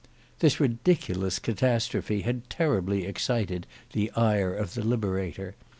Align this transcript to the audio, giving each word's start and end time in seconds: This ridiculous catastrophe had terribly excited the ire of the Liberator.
This 0.39 0.59
ridiculous 0.59 1.37
catastrophe 1.37 2.21
had 2.21 2.49
terribly 2.49 3.05
excited 3.05 3.67
the 3.93 4.09
ire 4.15 4.51
of 4.51 4.73
the 4.73 4.81
Liberator. 4.83 5.53